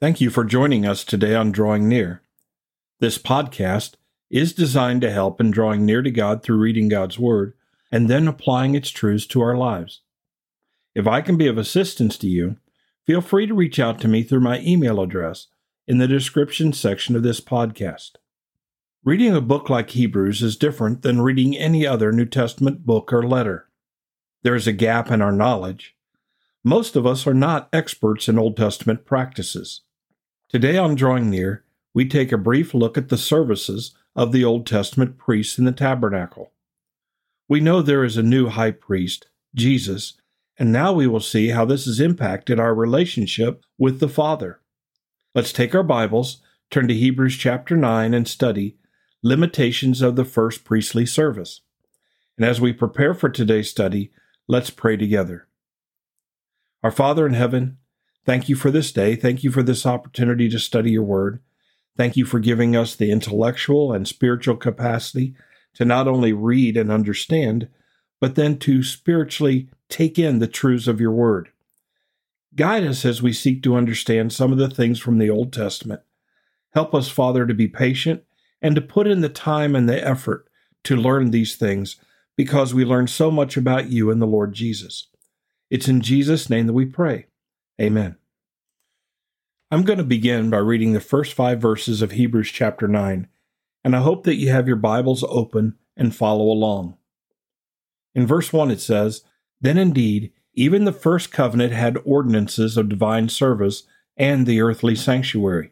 [0.00, 2.22] Thank you for joining us today on Drawing Near.
[3.00, 3.96] This podcast
[4.30, 7.52] is designed to help in drawing near to God through reading God's Word
[7.92, 10.00] and then applying its truths to our lives.
[10.94, 12.56] If I can be of assistance to you,
[13.06, 15.48] feel free to reach out to me through my email address
[15.86, 18.12] in the description section of this podcast.
[19.04, 23.22] Reading a book like Hebrews is different than reading any other New Testament book or
[23.22, 23.68] letter.
[24.44, 25.94] There is a gap in our knowledge.
[26.64, 29.82] Most of us are not experts in Old Testament practices.
[30.52, 31.62] Today on Drawing Near,
[31.94, 35.70] we take a brief look at the services of the Old Testament priests in the
[35.70, 36.50] tabernacle.
[37.48, 40.14] We know there is a new high priest, Jesus,
[40.58, 44.60] and now we will see how this has impacted our relationship with the Father.
[45.36, 48.76] Let's take our Bibles, turn to Hebrews chapter 9, and study
[49.22, 51.60] limitations of the first priestly service.
[52.36, 54.10] And as we prepare for today's study,
[54.48, 55.46] let's pray together.
[56.82, 57.78] Our Father in heaven,
[58.24, 59.16] thank you for this day.
[59.16, 61.40] Thank you for this opportunity to study your word.
[61.96, 65.34] Thank you for giving us the intellectual and spiritual capacity
[65.74, 67.68] to not only read and understand,
[68.20, 71.50] but then to spiritually take in the truths of your word.
[72.56, 76.02] Guide us as we seek to understand some of the things from the Old Testament.
[76.72, 78.22] Help us, Father, to be patient
[78.62, 80.48] and to put in the time and the effort
[80.84, 81.96] to learn these things
[82.36, 85.08] because we learn so much about you and the Lord Jesus.
[85.68, 87.26] It's in Jesus' name that we pray.
[87.80, 88.16] Amen.
[89.70, 93.26] I'm going to begin by reading the first five verses of Hebrews chapter 9,
[93.82, 96.98] and I hope that you have your Bibles open and follow along.
[98.14, 99.22] In verse 1, it says,
[99.62, 103.84] Then indeed, even the first covenant had ordinances of divine service
[104.14, 105.70] and the earthly sanctuary.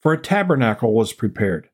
[0.00, 1.70] For a tabernacle was prepared.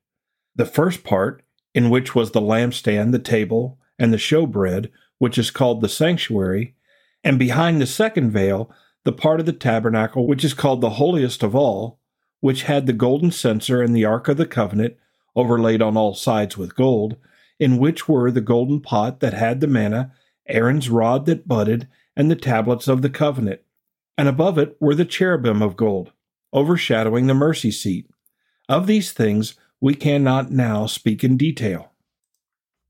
[0.55, 1.42] The first part,
[1.75, 6.77] in which was the lampstand, the table, and the showbread, which is called the sanctuary,
[7.25, 8.70] and behind the second veil,
[9.07, 12.01] the part of the tabernacle which is called the holiest of all,
[12.41, 14.97] which had the golden censer and the ark of the covenant,
[15.37, 17.17] overlaid on all sides with gold,
[17.61, 20.13] in which were the golden pot that had the manna,
[20.48, 21.86] Aaron's rod that budded,
[22.17, 23.61] and the tablets of the covenant.
[24.19, 26.11] And above it were the cherubim of gold,
[26.53, 28.11] overshadowing the mercy seat.
[28.69, 31.92] Of these things we cannot now speak in detail.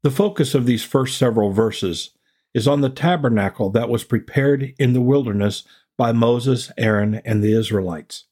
[0.03, 2.13] The focus of these first several verses
[2.55, 5.63] is on the tabernacle that was prepared in the wilderness
[5.97, 8.25] by Moses, Aaron, and the Israelites.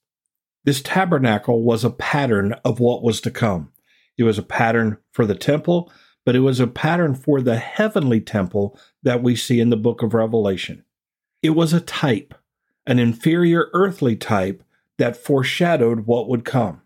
[0.64, 3.72] This tabernacle was a pattern of what was to come.
[4.16, 5.92] It was a pattern for the temple,
[6.24, 10.02] but it was a pattern for the heavenly temple that we see in the book
[10.02, 10.84] of Revelation.
[11.42, 12.34] It was a type,
[12.86, 14.62] an inferior earthly type
[14.96, 16.80] that foreshadowed what would come.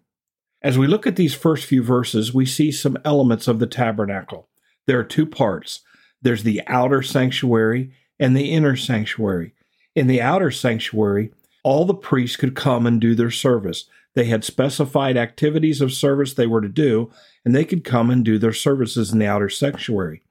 [0.61, 4.49] As we look at these first few verses, we see some elements of the tabernacle.
[4.87, 5.81] There are two parts
[6.21, 9.55] there's the outer sanctuary and the inner sanctuary.
[9.99, 11.33] In the outer sanctuary,
[11.65, 13.87] all the priests could come and do their service.
[14.15, 17.11] They had specified activities of service they were to do,
[17.45, 20.23] and they could come and do their services in the outer sanctuary.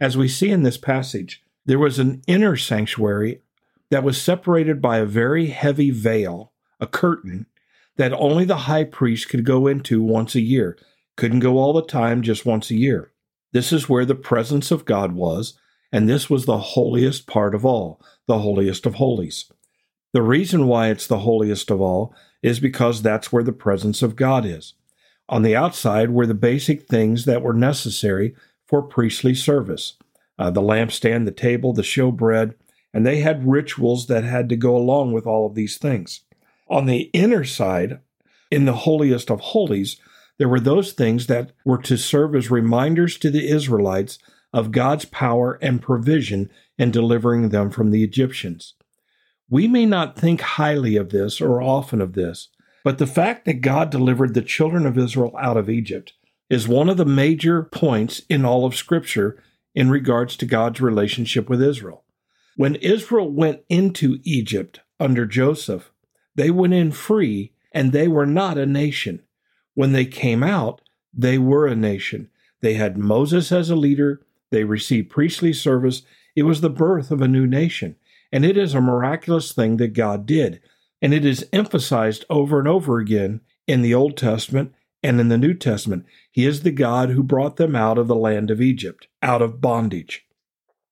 [0.00, 3.42] As we see in this passage, there was an inner sanctuary
[3.90, 7.44] that was separated by a very heavy veil, a curtain,
[7.98, 10.78] that only the high priest could go into once a year.
[11.18, 13.12] Couldn't go all the time, just once a year.
[13.52, 15.59] This is where the presence of God was,
[15.92, 19.50] and this was the holiest part of all, the holiest of holies.
[20.12, 24.16] The reason why it's the holiest of all is because that's where the presence of
[24.16, 24.74] God is.
[25.28, 28.34] On the outside were the basic things that were necessary
[28.66, 29.94] for priestly service
[30.38, 32.54] uh, the lampstand, the table, the showbread,
[32.94, 36.22] and they had rituals that had to go along with all of these things.
[36.66, 38.00] On the inner side,
[38.50, 40.00] in the holiest of holies,
[40.38, 44.18] there were those things that were to serve as reminders to the Israelites
[44.52, 48.74] of God's power and provision in delivering them from the Egyptians.
[49.48, 52.48] We may not think highly of this or often of this,
[52.84, 56.14] but the fact that God delivered the children of Israel out of Egypt
[56.48, 59.42] is one of the major points in all of Scripture
[59.74, 62.04] in regards to God's relationship with Israel.
[62.56, 65.92] When Israel went into Egypt under Joseph,
[66.34, 69.22] they went in free and they were not a nation.
[69.74, 70.80] When they came out,
[71.12, 72.28] they were a nation.
[72.60, 74.20] They had Moses as a leader,
[74.50, 76.02] they received priestly service.
[76.36, 77.96] It was the birth of a new nation.
[78.32, 80.60] And it is a miraculous thing that God did.
[81.02, 85.38] And it is emphasized over and over again in the Old Testament and in the
[85.38, 86.04] New Testament.
[86.30, 89.60] He is the God who brought them out of the land of Egypt, out of
[89.60, 90.26] bondage.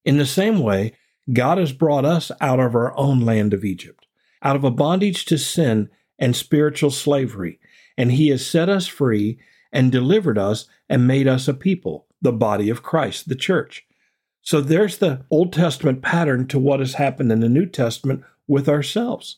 [0.05, 0.95] In the same way,
[1.33, 4.07] God has brought us out of our own land of Egypt,
[4.43, 7.61] out of a bondage to sin and spiritual slavery
[7.99, 9.39] and he has set us free
[9.73, 13.87] and delivered us and made us a people, the body of Christ, the church.
[14.43, 18.69] So there's the Old Testament pattern to what has happened in the New Testament with
[18.69, 19.37] ourselves.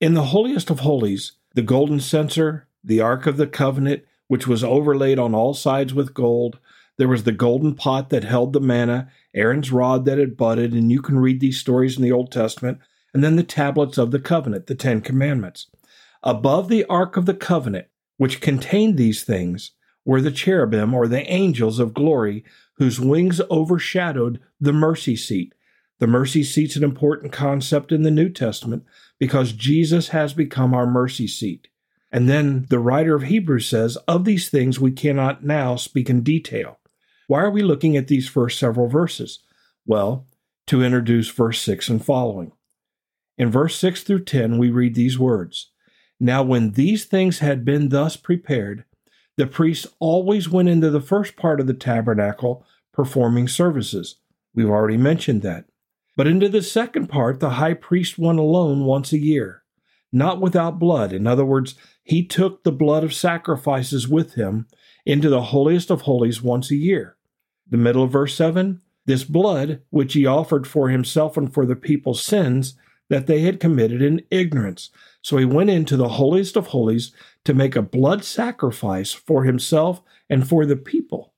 [0.00, 4.64] In the holiest of holies, the golden censer, the Ark of the Covenant, which was
[4.64, 6.58] overlaid on all sides with gold.
[6.96, 10.90] There was the golden pot that held the manna, Aaron's rod that had budded, and
[10.90, 12.78] you can read these stories in the Old Testament,
[13.12, 15.68] and then the tablets of the covenant, the Ten Commandments.
[16.22, 19.72] Above the Ark of the Covenant, which contained these things,
[20.04, 22.44] were the cherubim or the angels of glory,
[22.76, 25.54] whose wings overshadowed the mercy seat.
[26.00, 28.84] The mercy seat's an important concept in the New Testament
[29.18, 31.68] because Jesus has become our mercy seat.
[32.10, 36.22] And then the writer of Hebrews says, Of these things we cannot now speak in
[36.22, 36.78] detail.
[37.26, 39.38] Why are we looking at these first several verses?
[39.86, 40.26] Well,
[40.66, 42.52] to introduce verse 6 and following.
[43.38, 45.71] In verse 6 through 10, we read these words
[46.22, 48.84] Now, when these things had been thus prepared,
[49.36, 54.18] the priests always went into the first part of the tabernacle performing services.
[54.54, 55.64] We've already mentioned that.
[56.16, 59.64] But into the second part, the high priest went alone once a year,
[60.12, 61.12] not without blood.
[61.12, 61.74] In other words,
[62.04, 64.68] he took the blood of sacrifices with him
[65.04, 67.16] into the holiest of holies once a year.
[67.68, 71.74] The middle of verse 7 this blood, which he offered for himself and for the
[71.74, 72.76] people's sins
[73.12, 74.88] that they had committed in ignorance.
[75.20, 77.12] So he went into the holiest of holies
[77.44, 80.00] to make a blood sacrifice for himself
[80.30, 81.34] and for the people.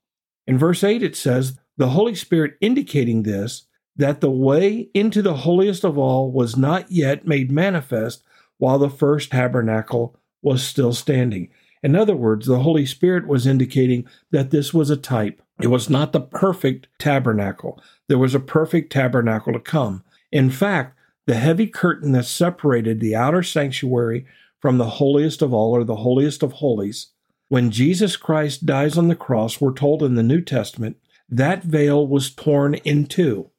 [0.47, 3.67] In verse 8, it says, The Holy Spirit indicating this,
[3.97, 8.23] that the way into the holiest of all was not yet made manifest
[8.59, 11.51] while the first tabernacle was still standing.
[11.83, 15.43] In other words, the Holy Spirit was indicating that this was a type.
[15.61, 17.83] It was not the perfect tabernacle.
[18.07, 20.05] There was a perfect tabernacle to come.
[20.31, 24.27] In fact, the heavy curtain that separated the outer sanctuary
[24.61, 27.09] from the holiest of all, or the holiest of holies,
[27.49, 30.97] when Jesus Christ dies on the cross, we're told in the New Testament,
[31.29, 33.51] that veil was torn in two.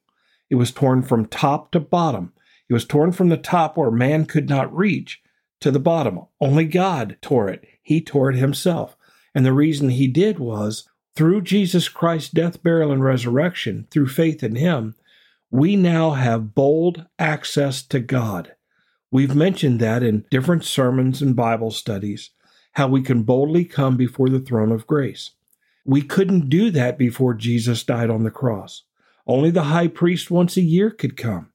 [0.50, 2.32] It was torn from top to bottom.
[2.68, 5.22] It was torn from the top where man could not reach
[5.60, 6.20] to the bottom.
[6.40, 7.64] Only God tore it.
[7.82, 8.96] He tore it himself.
[9.34, 14.42] And the reason he did was through Jesus Christ's death, burial, and resurrection, through faith
[14.42, 14.94] in him,
[15.50, 18.54] we now have bold access to God.
[19.10, 22.30] We've mentioned that in different sermons and Bible studies,
[22.72, 25.30] how we can boldly come before the throne of grace.
[25.84, 28.82] We couldn't do that before Jesus died on the cross.
[29.26, 31.50] Only the high priest once a year could come.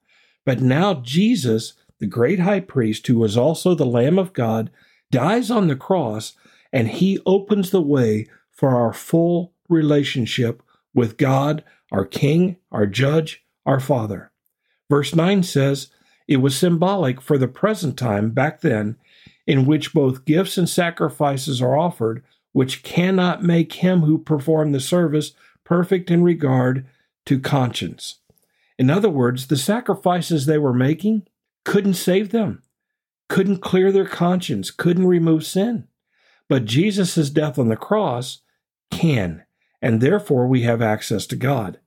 [0.45, 4.71] But now Jesus, the great high priest, who was also the Lamb of God,
[5.11, 6.33] dies on the cross
[6.71, 13.43] and he opens the way for our full relationship with God, our King, our Judge,
[13.65, 14.31] our Father.
[14.89, 15.89] Verse 9 says,
[16.27, 18.97] It was symbolic for the present time back then,
[19.47, 24.79] in which both gifts and sacrifices are offered, which cannot make him who performed the
[24.79, 26.85] service perfect in regard
[27.25, 28.19] to conscience.
[28.77, 31.27] In other words, the sacrifices they were making
[31.63, 32.63] couldn't save them,
[33.29, 35.87] couldn't clear their conscience, couldn't remove sin.
[36.49, 38.39] But Jesus' death on the cross
[38.89, 39.43] can,
[39.81, 41.79] and therefore we have access to God.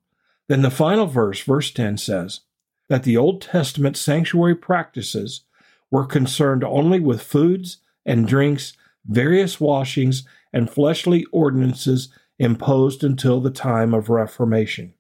[0.49, 2.41] Then the final verse, verse 10, says
[2.89, 5.43] that the Old Testament sanctuary practices
[5.91, 8.75] were concerned only with foods and drinks,
[9.07, 12.09] various washings, and fleshly ordinances
[12.39, 14.95] imposed until the time of Reformation.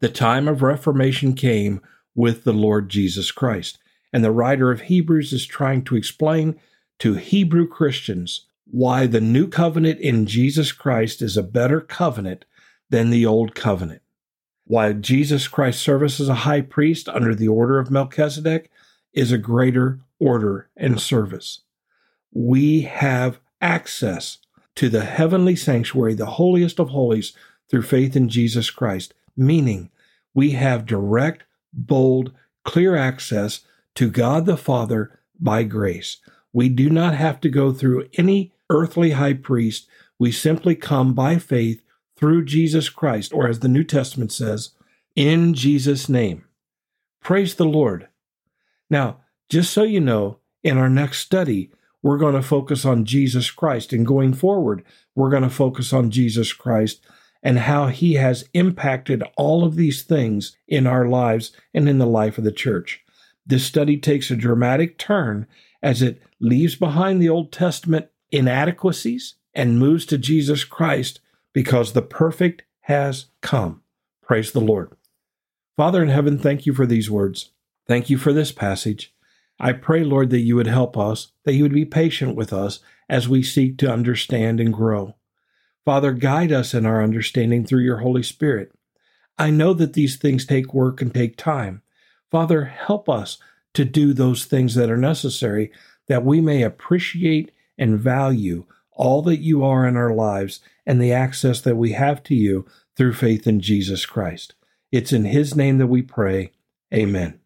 [0.00, 1.80] The time of Reformation came
[2.14, 3.78] with the Lord Jesus Christ,
[4.12, 6.60] and the writer of Hebrews is trying to explain
[6.98, 12.44] to Hebrew Christians why the new covenant in Jesus Christ is a better covenant
[12.90, 14.02] than the old covenant.
[14.64, 18.70] Why Jesus Christ's service as a high priest under the order of Melchizedek
[19.12, 21.60] is a greater order and service.
[22.32, 24.38] We have access
[24.76, 27.32] to the heavenly sanctuary, the holiest of holies,
[27.68, 29.90] through faith in Jesus Christ, meaning
[30.34, 32.32] we have direct, bold,
[32.64, 33.60] clear access
[33.94, 36.18] to God the Father by grace.
[36.52, 39.86] We do not have to go through any earthly high priest.
[40.18, 41.82] We simply come by faith
[42.22, 44.70] through Jesus Christ, or as the New Testament says,
[45.16, 46.44] in Jesus' name.
[47.20, 48.06] Praise the Lord.
[48.88, 53.50] Now, just so you know, in our next study, we're going to focus on Jesus
[53.50, 53.92] Christ.
[53.92, 54.84] And going forward,
[55.16, 57.04] we're going to focus on Jesus Christ
[57.42, 62.06] and how he has impacted all of these things in our lives and in the
[62.06, 63.04] life of the church.
[63.44, 65.48] This study takes a dramatic turn
[65.82, 71.18] as it leaves behind the Old Testament inadequacies and moves to Jesus Christ
[71.52, 73.82] because the perfect has come.
[74.22, 74.92] Praise the Lord.
[75.76, 77.50] Father in heaven, thank you for these words.
[77.86, 79.14] Thank you for this passage.
[79.58, 82.80] I pray, Lord, that you would help us, that you would be patient with us
[83.08, 85.14] as we seek to understand and grow.
[85.84, 88.72] Father, guide us in our understanding through your Holy Spirit.
[89.38, 91.82] I know that these things take work and take time.
[92.30, 93.38] Father, help us
[93.74, 95.72] to do those things that are necessary
[96.08, 98.64] that we may appreciate and value
[99.02, 102.64] all that you are in our lives and the access that we have to you
[102.96, 104.54] through faith in Jesus Christ.
[104.92, 106.52] It's in His name that we pray.
[106.94, 107.40] Amen.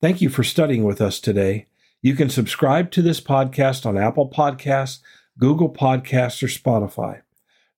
[0.00, 1.66] Thank you for studying with us today.
[2.00, 5.00] You can subscribe to this podcast on Apple Podcasts,
[5.38, 7.20] Google Podcasts, or Spotify.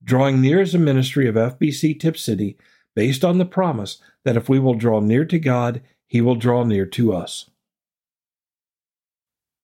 [0.04, 2.56] Drawing Near is a ministry of FBC Tipp City
[2.94, 6.62] based on the promise that if we will draw near to God, He will draw
[6.62, 7.50] near to us.